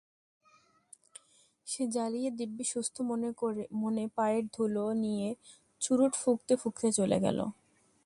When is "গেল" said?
7.25-7.39